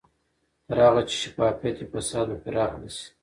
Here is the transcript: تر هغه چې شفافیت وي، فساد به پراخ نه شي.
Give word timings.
تر 0.65 0.77
هغه 0.85 1.01
چې 1.09 1.15
شفافیت 1.23 1.75
وي، 1.77 1.87
فساد 1.93 2.25
به 2.29 2.37
پراخ 2.43 2.71
نه 2.81 2.89
شي. 2.95 3.05